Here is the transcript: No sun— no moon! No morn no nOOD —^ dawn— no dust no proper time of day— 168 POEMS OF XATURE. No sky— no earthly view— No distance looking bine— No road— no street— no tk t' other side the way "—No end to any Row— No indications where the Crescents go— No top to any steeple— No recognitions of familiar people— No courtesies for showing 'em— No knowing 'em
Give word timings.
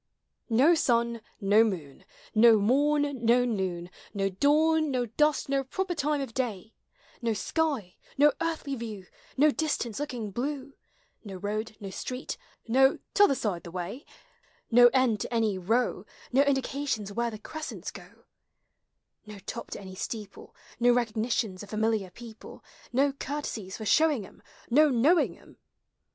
No 0.49 0.73
sun— 0.73 1.21
no 1.39 1.63
moon! 1.63 2.05
No 2.33 2.57
morn 2.57 3.03
no 3.23 3.45
nOOD 3.45 3.91
—^ 4.15 4.39
dawn— 4.39 4.89
no 4.89 5.05
dust 5.05 5.47
no 5.47 5.63
proper 5.63 5.93
time 5.93 6.21
of 6.21 6.33
day— 6.33 6.73
168 7.19 7.53
POEMS 7.53 7.77
OF 7.77 7.85
XATURE. 7.85 7.95
No 8.17 8.25
sky— 8.31 8.41
no 8.41 8.49
earthly 8.51 8.75
view— 8.75 9.05
No 9.37 9.51
distance 9.51 9.99
looking 9.99 10.31
bine— 10.31 10.73
No 11.23 11.35
road— 11.35 11.77
no 11.79 11.91
street— 11.91 12.35
no 12.67 12.93
tk 12.95 12.99
t' 13.13 13.23
other 13.25 13.35
side 13.35 13.61
the 13.61 13.69
way 13.69 14.03
"—No 14.71 14.87
end 14.91 15.19
to 15.19 15.31
any 15.31 15.59
Row— 15.59 16.07
No 16.33 16.41
indications 16.41 17.13
where 17.13 17.29
the 17.29 17.37
Crescents 17.37 17.91
go— 17.91 18.23
No 19.27 19.37
top 19.45 19.69
to 19.69 19.79
any 19.79 19.93
steeple— 19.93 20.55
No 20.79 20.91
recognitions 20.93 21.61
of 21.61 21.69
familiar 21.69 22.09
people— 22.09 22.63
No 22.91 23.11
courtesies 23.13 23.77
for 23.77 23.85
showing 23.85 24.25
'em— 24.25 24.41
No 24.71 24.89
knowing 24.89 25.37
'em 25.37 25.57